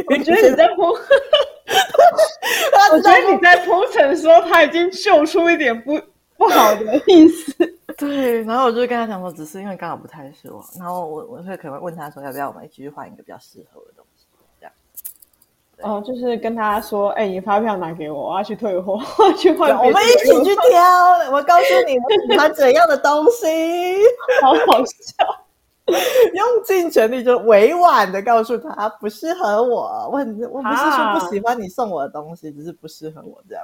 [0.07, 0.83] 我觉得你在铺，
[2.91, 5.99] 我觉得你在铺陈的时候他已经秀出一点不
[6.37, 7.53] 不好的意思。
[7.97, 14.12] 对，然后我就跟他讲说，只是因为刚好不太适合，然后我我会可能会问他说，要不要我们继续换一个比较适合的东西。
[15.83, 19.69] 哦，就是跟他说，哎，你发票拿给我，我要去退货，我 要去换。
[19.77, 23.47] 我们一起去挑，我告诉你，我喜欢怎样的东西，
[24.41, 25.43] 好好笑。
[26.33, 33.63] 用尽全力就委婉的告诉他不适合我，我很我不是说不喜欢你送我的东西，啊、只是不适合我这样。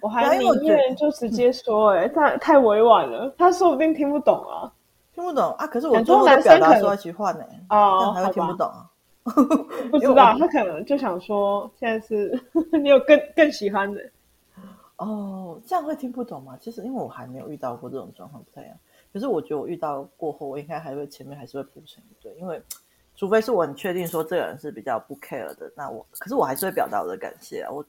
[0.00, 4.70] 我还宁愿就直接说、欸，哎，太太委婉了，他说不定听不懂啊，
[5.12, 5.66] 听不懂啊。
[5.66, 8.86] 可是我最后表达说要去换呢，哦，还会听不懂啊？
[9.90, 12.40] 不知道，他可能就想说，现在是
[12.80, 14.00] 你有更更喜欢的。
[14.96, 16.56] 哦，这样会听不懂吗？
[16.60, 18.76] 其实因为我还没有遇到过这种状况，不太一样。
[19.12, 22.62] 可是我觉得我遇到过后，我应该还会前面还是会铺成一堆，因为
[23.14, 27.70] 除非是我很确定说这个人是比较不 care 的，那我可是我还是会表达我的感谢啊。
[27.70, 27.84] 我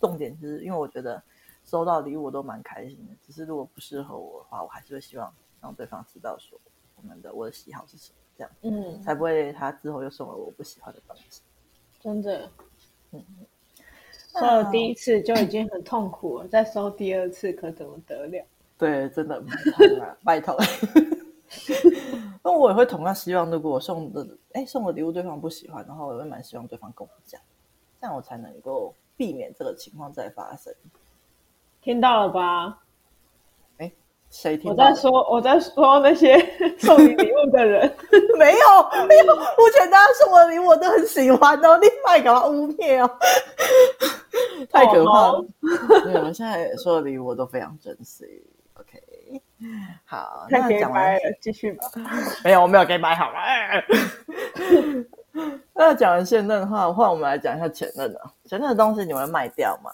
[0.00, 1.22] 重点就是因为我觉得
[1.64, 6.58] 收到礼物我都蛮开心的，只是如果不适合我的话，我还是会希望让对方知道说
[6.96, 11.42] 我们的我的喜好是什么，这样嗯，才不会他之后又送了我不喜欢的东西。
[12.00, 12.48] 真的，
[13.10, 13.22] 嗯。
[14.30, 18.44] 收了第一次就已经很痛苦了，再收第二次可怎么得了？
[18.78, 20.56] 对，真的拜托，拜托。
[22.44, 27.40] 那我也会同样希望，如果我送的哎送的礼物对方不喜欢，然后我也会蛮希望对方跟我讲，
[28.00, 30.72] 这样我才能够避免这个情况再发生。
[31.80, 32.80] 听到了吧？
[34.28, 34.70] 哎，谁听？
[34.70, 36.36] 我在说，我在说那些
[36.78, 37.90] 送你礼物的人，
[38.38, 43.10] 没 有没有，目前大家送我的礼物我都很喜欢哦，你快给他污蔑哦。
[44.70, 45.44] 太可怕了！
[46.04, 48.24] 对，我现在说的礼物我都非常珍惜。
[48.74, 49.00] OK，
[50.04, 51.86] 好，太讲完了，继续吧。
[52.44, 53.38] 没有，我没有给你买好了。
[55.74, 58.20] 那讲完现任的话，换我们来讲一下前任的。
[58.44, 59.90] 前任的东西你会卖掉吗？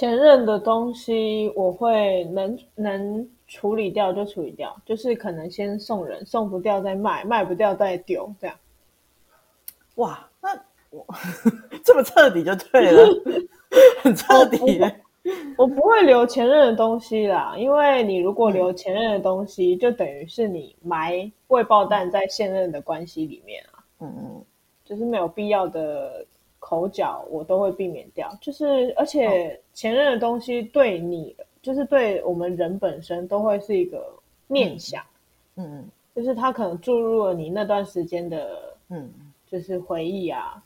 [0.00, 8.56] 前任的东西我会能能处理掉就处理掉，就是可能先送人，送不掉再卖，卖不掉再丢，这样。
[9.96, 10.58] 哇，那。
[10.88, 11.06] 我
[11.84, 13.06] 这么彻底就对了，
[14.02, 14.58] 很彻底。
[15.58, 23.84] 我不会留前任的东西啦，因为你如果留前任的东西，嗯、就等于是你埋未爆弹在现任的关系里面啊。
[24.00, 24.44] 嗯嗯，
[24.82, 26.24] 就是没有必要的
[26.60, 28.32] 口角，我都会避免掉。
[28.40, 34.08] 就是而且前任的东西对你，就是对我们人本身都会是一个
[34.46, 35.02] 念想。
[35.56, 39.10] 嗯嗯，就是他可能注入了你那段时间的，嗯，
[39.46, 40.62] 就是回忆啊。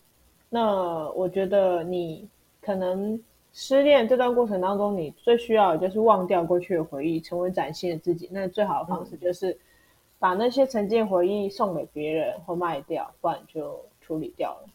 [0.51, 2.29] 那我觉得你
[2.61, 3.19] 可能
[3.53, 8.29] 失恋这段过程当中，你最需要的就是忘掉过去的回忆，成为崭新的自己。
[8.31, 9.57] 那最好的方式就是
[10.19, 14.69] 把那些曾经回忆送给别人或卖掉，不然就处理掉了。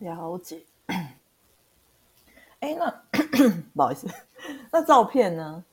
[0.00, 0.62] 了解。
[2.60, 2.90] 哎，那
[3.74, 4.06] 不好意思，
[4.70, 5.64] 那照片呢？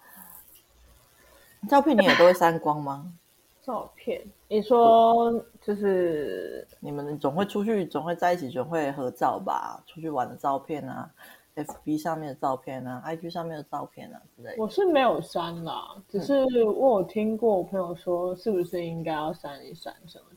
[1.68, 3.12] 照片你也都会删光吗？
[3.62, 9.84] 照片，你说就是你们总会出去，总会在一起，总会合照吧？
[9.86, 11.10] 出去玩的照片啊
[11.56, 14.64] ，FB 上面的照片啊，IG 上面的照片啊之类的。
[14.64, 20.26] 我是没有删啦，只是我有听过我朋友说，是不是应该要删一删什么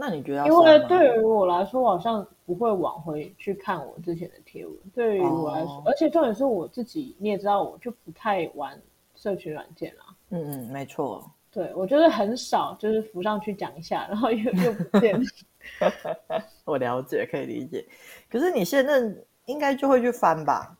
[0.00, 0.46] 那你觉得？
[0.46, 4.74] 因为对于我来说，我好像不会往回去看我之前的贴文。
[4.94, 8.80] 对于我来说，哦、而且重点是我自己，你也知道，我就不太玩
[9.14, 10.04] 社群软件啦。
[10.30, 11.30] 嗯嗯，没错。
[11.52, 15.20] 对，我就是很少，就是浮上去讲一下，然后又又不见。
[16.64, 17.84] 我了解，可以理解。
[18.30, 19.02] 可是你现在
[19.44, 20.76] 应该就会去翻吧？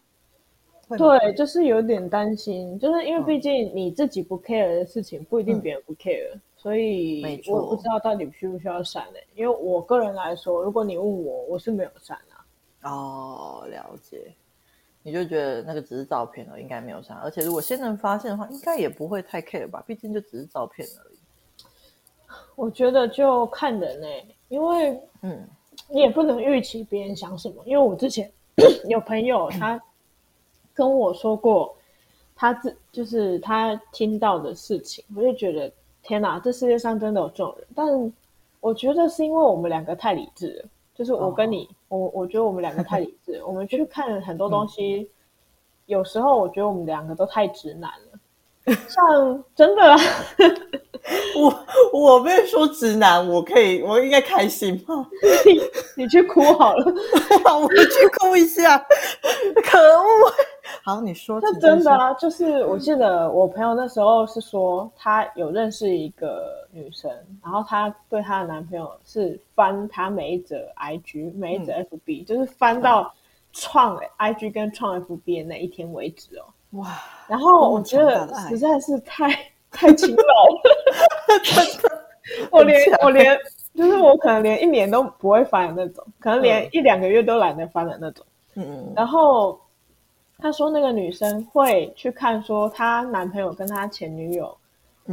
[0.96, 9.18] 对，就是有点担心，就是因为毕竟你自己不 care 的事情，不一定别人不 care，嗯，所以我不知道到底需不需要删呢？
[9.34, 12.44] 因为我个人来说，如果你问我，我是没有删啊。
[12.90, 14.30] 哦，了解。
[15.02, 17.16] 你就觉得那个只是照片了，应该没有删。
[17.16, 19.82] 而且如果现在发现的话，应该也不会太 care 吧？
[19.86, 21.16] 毕竟就只是照片而已。
[22.56, 25.48] 我觉得就看人呢、欸，因为嗯，
[25.88, 27.62] 你也不能预期别人想什么。
[27.64, 28.30] 因为我之前
[28.86, 29.82] 有朋友他
[30.74, 31.74] 跟我说过，
[32.36, 37.66] 他自就是他听到的事情，我就觉得天哪，这世界上真的有这种人。
[37.74, 38.12] 但
[38.60, 40.68] 我觉得是因为我们两个太理智了。
[40.94, 45.08] 就是我跟你，哦、我我觉得我们两个太理智， 我们去看很多东西，嗯、
[45.86, 48.09] 有时候我觉得我们两个都太直男了。
[48.88, 49.96] 像真的 啦，
[51.36, 55.06] 我我被说直男，我可以，我应该开心吗？
[55.46, 56.84] 你你去哭好了，
[57.60, 58.78] 我去哭一下，
[59.64, 60.32] 可恶。
[60.84, 67.10] 好，你说，那真的啊，就是我记得我朋友那时候是说，她有认识一个女生，
[67.42, 73.12] 然后她对她的男朋友是翻她每一则 IG，每一则 FB，、嗯、就是翻到
[73.52, 76.44] 创 IG 跟创 FB 的那一天为止哦。
[76.72, 76.88] 哇！
[77.28, 79.28] 然后我觉得实在是太
[79.70, 82.02] 太勤劳了， 真的，
[82.50, 83.38] 我连我连
[83.74, 88.24] 就是我可能连一年都不会翻的那种，可能连一两个月都懒得翻的那种。
[88.54, 89.58] 嗯嗯，然后。
[90.42, 94.56] 他说那个女生会去看，说她男朋友跟她前女友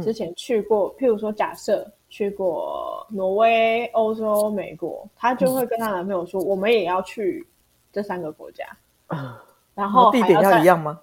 [0.02, 7.46] 之前去过，嗯、譬如说假设去过挪威、欧洲、美国，她就会跟她男朋友说，嗯、我们也要去
[7.92, 8.64] 这三个国家。
[9.08, 9.34] 嗯、
[9.74, 10.98] 然后地点要一样吗？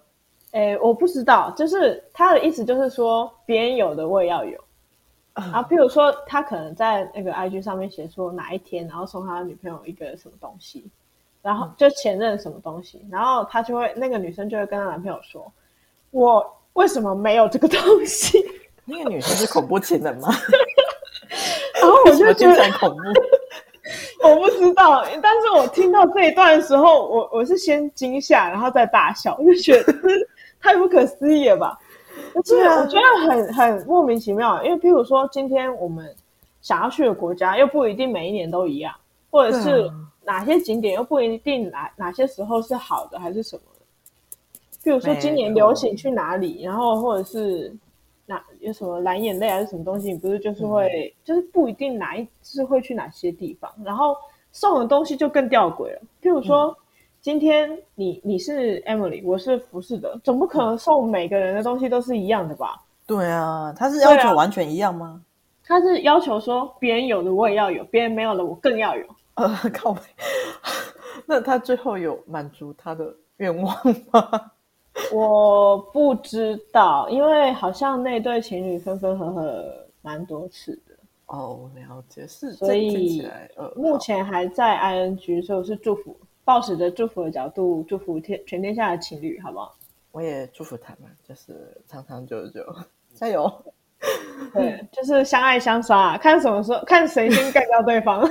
[0.56, 4.58] 诶，我不知道，就是他的意思就是说，别人有的我也要有。
[5.34, 10.89] 嗯、然后譬如说，他可能在那个 IG 上面写说哪一天，然后送他女朋友一个什么东西。
[11.41, 15.46] 然后就前任什么东西，然后他就会那个女生就会跟她男朋友说
[16.10, 18.44] ：“我为什么没有这个东西？”
[18.84, 20.30] 那个女生是恐怖情人吗？
[21.80, 22.98] 然后我就觉得恐怖。
[24.28, 29.94] 我不知道，但是我听到这一段的时候，我我是先惊吓，然后再大笑，我就觉得
[30.65, 31.78] 太不可思议了吧？
[32.43, 36.13] 对啊，我觉得很很莫名其妙，因为譬如说今天我们
[36.62, 38.91] 想要去的国家又不一定每一年都一样，
[39.30, 39.88] 或者是
[40.23, 43.86] 哪些景点又不一定哪哪些时候是好的还是什么的。
[44.84, 47.71] 譬如说今年流行去哪里，然后或者是。
[48.28, 50.12] 哪有什么蓝眼泪还是什么东西？
[50.12, 54.17] 你不是就是会，嗯、就是不一定哪一次会去哪些地方，然后
[54.51, 56.01] 送的东西就更吊诡了。
[56.23, 56.75] 譬如说，嗯、
[57.26, 62.80] 今天你你是 Emily，我是服侍的，总不可能送每个人的东西都是一样的吧？
[63.08, 65.20] 对啊，他是要求完全一样吗？
[65.66, 69.04] 他是要求说别人有的我也要有，别人没有的我更要有。
[69.34, 70.02] 呃，靠北，
[71.26, 73.76] 那他最后有满足他的愿望
[74.12, 74.52] 吗？
[75.12, 79.66] 我不知道，因为好像那对情侣分分合合
[80.04, 80.94] 蛮多次的
[81.26, 83.28] 哦，了解是，所以
[83.76, 89.75] 目前还在 ing，所以我是祝福，抱持着祝福的角度，祝福天全天下的情侣，好不好？
[90.12, 92.63] 我也祝福他们，就是长长久久，
[93.13, 93.51] 加油。
[94.53, 98.29] 对，就是相爱相杀，看什么时候看谁先干掉对方，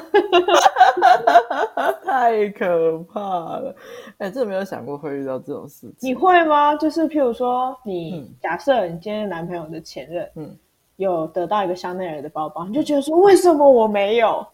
[2.05, 3.74] 太可怕了！
[4.18, 6.09] 哎，真的没有想过会遇到这种事情。
[6.09, 6.77] 你会吗？
[6.77, 10.57] 就是譬如说，你、嗯、假设你今天男朋友的前任，嗯，
[10.96, 14.46] 有得到一个香奈儿的包包，你就觉得说，为什么我没有？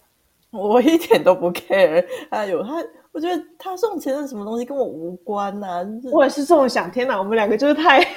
[0.49, 2.03] 我一点都不 care。
[2.31, 5.83] 哎呦，他，我觉得他送前任什么东西跟我无关呐、啊。
[5.83, 6.91] 就是、我也是这么想。
[6.91, 7.99] 天哪，我们两个就是太。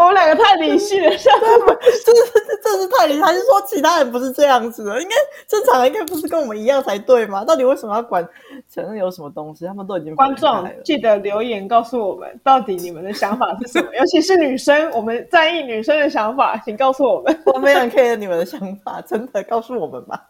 [0.00, 2.32] 我们两个太理性了，像他们，这是
[2.64, 4.98] 这是太理性，还是说其他人不是这样子的？
[4.98, 5.14] 应该
[5.46, 7.44] 正常人应该不是跟我们一样才对吗？
[7.44, 8.26] 到底为什么要管
[8.66, 9.66] 前任有什么东西？
[9.66, 13.88] 他们都已经观众记得留言告诉我们，到底你们的想法是什么？
[13.94, 17.42] 尤其是女生，我们在意女生的想法，请告诉我们。
[17.44, 20.26] 我没人 care 你们的想法，真的告诉我们吧。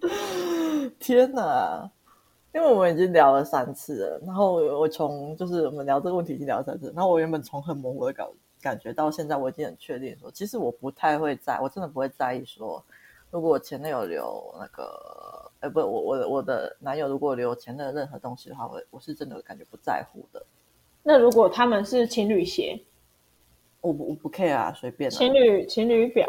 [1.00, 1.88] 天哪！
[2.54, 8.26] 因为我们已经聊了三次了，然后我从就是我们聊这个问题已经聊了三次，然后我原本从很模糊的感。
[8.62, 12.82] 感觉到现在我已经很确定说，其实我不太会在，我真的不会在意说，
[13.30, 20.42] 如果我前男友留那个，哎，不，我我我的男友如果留前任任何东西的话，我我是真的感觉不在乎的。
[21.02, 22.80] 那如果他们是情侣鞋，
[23.82, 25.10] 我不我不 care 啊，随便。
[25.10, 26.26] 情侣情侣表，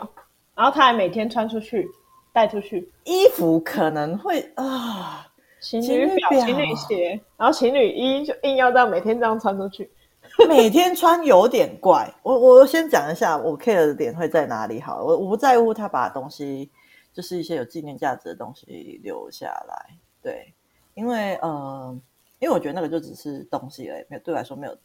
[0.54, 1.88] 然后他还每天穿出去
[2.34, 5.26] 带出去，衣服可能会啊，
[5.66, 9.90] 情侣表、情侣鞋，然后情侣衣就硬要这样每天这样穿出去。
[10.48, 16.70] 每天穿有点怪，我我先讲一下我 care 的点会在哪里好了，我我不在乎他把东西，
[17.14, 20.54] 就是一些有纪念价值的东西留下来，对，
[20.94, 21.98] 因为呃，
[22.40, 24.78] 因为我觉得那个就只是东西而已，没有对我来说没有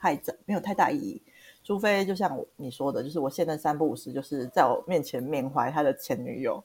[0.00, 1.22] 太大没有太大意义，
[1.62, 6.62] 除非就像你说的，就是我现在三不五时就是在我面前缅怀他的前女友，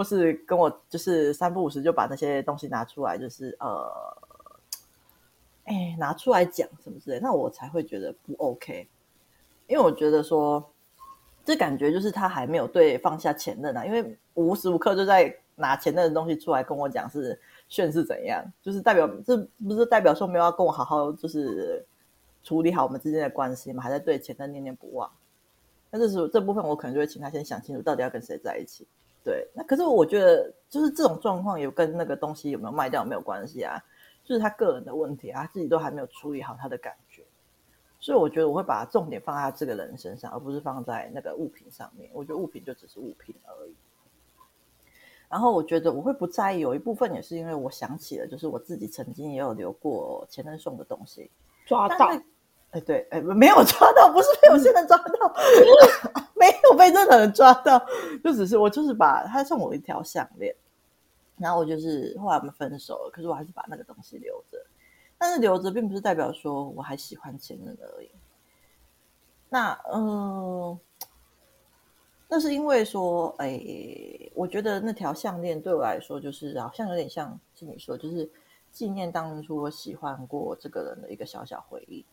[0.00, 3.86] 或是跟我就是三不五时就把那些东西拿出来，就是呃。
[5.64, 8.88] 哎，拿出来讲什么之类，那我才会觉得不 OK，
[9.68, 10.68] 因为我觉得说，
[11.44, 21.86] 这感觉就是他还没有对放下前任啊，因为无时无刻就在拿前任的东西出来跟我讲是炫是怎样，就是代表这不是代表说没有要跟我好好就是
[22.42, 25.08] 处理好我们之间的关系嘛，还在对前任念念不忘。
[25.88, 28.88] 那这时候这部分我可能就会请他先想清楚，到底要跟谁在一起。
[29.24, 33.82] 对，那可是我觉得就是这种状况有跟那个东西有没有卖掉没有关系啊。
[34.22, 37.24] 就是他个人的问题啊，他自己都还没有处理好他的感觉，
[37.98, 42.08] 所以我觉得我会把重点放在他这个人身上，而不是放在那个物品上面。
[42.12, 43.74] 我觉得物品就只是物品而已。
[45.28, 51.28] 然后我觉得我会不在意，有一部分也是因为我想起了，就是我自己曾经也有留过前任送的东西，
[51.66, 52.12] 抓到，
[52.70, 55.34] 哎对，哎没有抓到，不是被我现在抓到，
[56.34, 57.84] 没有被任何人抓到，
[58.22, 60.54] 就只是我就是把他送我一条项链。
[61.36, 64.58] 然后我就是后来我们分手了，可是我还是把那个东西留着。
[65.18, 68.10] 但是留着并不是代表说我还喜欢前任而已。
[69.48, 70.78] 那嗯、呃，
[72.28, 73.60] 那是因为说，哎，
[74.34, 78.30] 我觉得那条项链对我来说就是好像有点像是你说，就是
[78.70, 82.04] 纪念当初我喜欢过这个人的一个小小回忆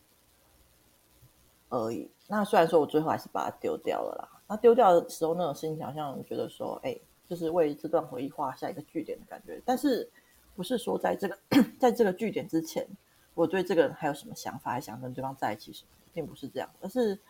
[1.68, 2.10] 而已。
[2.26, 4.40] 那虽然说我最后还是把它丢掉了啦。
[4.48, 6.98] 那丢掉的时候那种心情，好像觉得说，哎。
[7.28, 10.10] 就是为这段回忆画下一个句点的感觉，但是
[10.56, 11.38] 不是说在这个
[11.78, 12.88] 在这个句点之前，
[13.34, 16.70] 我对这个人还有什么想法，还想跟对方在一起什么，并不是这样。
[16.80, 17.20] 而是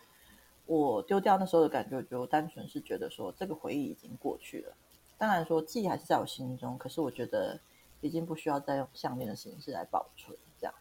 [0.67, 4.73] 我丢掉那时候的感觉，我就单纯是觉得说这个回忆已经过去了。
[5.17, 7.59] 当然说记忆还是在我心中，可是我觉得
[7.99, 10.73] 已经不需要再用项链的形式来保存这样，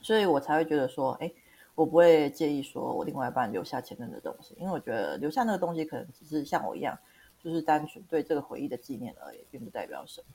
[0.00, 1.32] 所以我才会觉得说，哎，
[1.74, 6.96] 我不会介意说我另外一半留下前任的东西，因为我觉得留下那个东西可能只是像我一样，
[7.42, 10.26] 就是单纯对这个回忆的纪念而已，并不代表什么。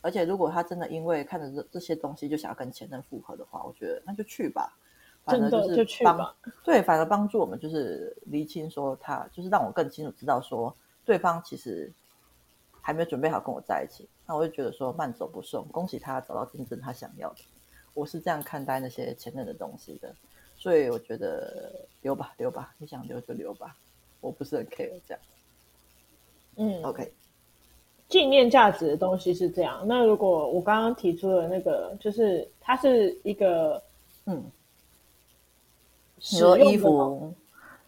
[0.00, 4.72] 而且如果他真的因为看着这这些东西就想要跟前任复合的话，我觉得那就去吧，
[5.24, 6.34] 反正就是帮
[6.64, 10.74] 对，反而帮助我们就是厘清说他就是让我更清楚知道说
[11.04, 11.92] 对方其实
[12.80, 17.40] 还没有准备好跟我在一起，那我就觉得说慢走不送，恭喜他找到真正他想要的，
[17.92, 20.14] 我是这样看待那些前任的东西的，
[20.58, 23.74] 所以我觉得留吧留吧，你想留就留吧，
[24.20, 25.20] 我不是很 care 这样，
[26.56, 27.12] 嗯，OK。
[28.08, 29.84] 纪念价值的东西是这样。
[29.86, 33.82] 那如果我刚刚提出的那个，就是它是一个，
[34.24, 34.42] 嗯，
[36.16, 37.34] 你说衣服、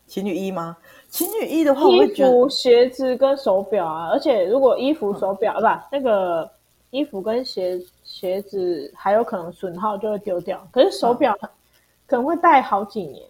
[0.07, 0.77] 情侣衣吗？
[1.09, 4.11] 情侣衣的话，衣服、鞋子跟手表啊。
[4.11, 6.51] 而且如果衣服、手表、嗯、不，那个
[6.91, 10.68] 衣服跟鞋鞋子还有可能损耗就会丢掉。
[10.71, 11.35] 可是手表
[12.11, 13.25] 可能会戴好几年。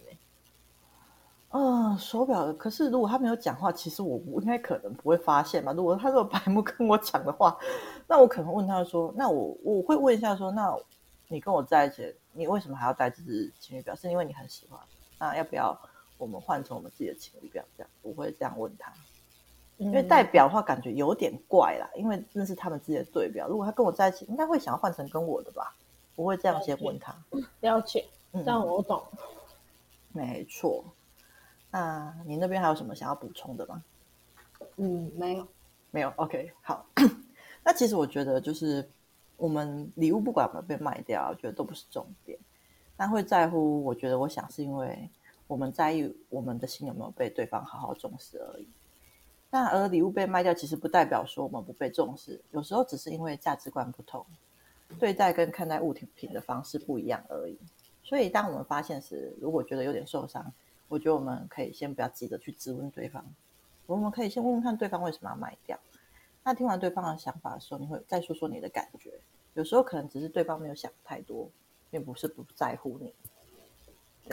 [1.51, 2.51] 嗯，手表。
[2.53, 5.71] 可是如果他没有讲话，其实我应该可能不会发现吧。
[5.71, 7.55] 如果他这个白目跟我讲的话，
[8.07, 10.75] 那我可能问他说：“那我我会问一下说，那
[11.27, 13.93] 你跟我在一起，你为什么还要戴这只情侣表？
[13.93, 14.79] 是因为你很喜欢？
[15.19, 15.79] 那要不要
[16.17, 17.63] 我们换成我们自己的情侣表？
[17.77, 18.91] 这样我会这样问他。
[19.77, 21.87] 因为戴表的话，感觉有点怪啦。
[21.95, 23.47] 因为那是他们自己的对表。
[23.47, 25.75] 如果他跟我在一起，应该会想要换成跟我的吧？
[26.15, 27.13] 我会这样先问他。
[27.59, 29.03] 了解，这样我懂。
[29.11, 29.17] 嗯、
[30.13, 30.83] 没错。
[31.69, 33.83] 那你那边还有什么想要补充的吗？
[34.77, 35.47] 嗯，没有，
[35.91, 36.13] 没有。
[36.17, 36.85] OK，好。
[37.63, 38.89] 那其实我觉得，就是
[39.37, 42.37] 我们礼物不管有没有被卖掉，我觉得都不是重点。
[42.97, 45.09] 但会在乎，我觉得，我想是因为
[45.47, 48.67] 我们在意我们的心有没有被对方好好重视而已。
[49.49, 54.25] 那而礼物被卖掉，其实不代表说我们不被重视，有时候只是因为价值观不同，
[54.99, 57.57] 对待跟看待物品的方式不一样而已。
[58.03, 60.51] 所以，当我们发现时，如果觉得有点受伤，
[60.87, 63.25] 我觉得我们可以先不要急着去质问对方，
[63.85, 65.79] 我们可以先问问看对方为什么要卖掉。
[66.43, 69.11] 那听完对方的想法的时候，你会再说说你的感觉。
[69.53, 71.49] 有时候可能只是对方没有想太多，
[71.89, 73.13] 并不是不在乎你。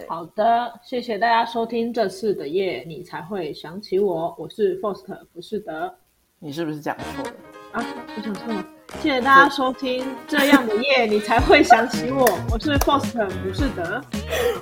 [0.06, 4.34] 好的，谢谢大家收听这次的夜，你才会想起我。
[4.38, 5.94] 我是 Foster，不是德，
[6.38, 7.30] 你是不是讲错了
[7.72, 7.84] 啊？
[8.16, 8.77] 我讲错了。
[9.00, 12.24] 谢谢大家收听这样的夜，你才会想起我。
[12.50, 14.02] 我是 Foster，不是德，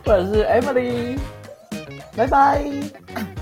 [0.05, 1.18] 我是 Emily。
[2.16, 3.36] 拜拜。